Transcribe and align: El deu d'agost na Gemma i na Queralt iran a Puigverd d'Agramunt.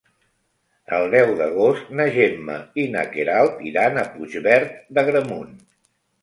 El 0.99 1.03
deu 1.15 1.33
d'agost 1.41 1.91
na 1.99 2.07
Gemma 2.15 2.55
i 2.85 2.87
na 2.97 3.03
Queralt 3.11 3.61
iran 3.73 4.01
a 4.01 4.07
Puigverd 4.17 4.75
d'Agramunt. 4.99 5.55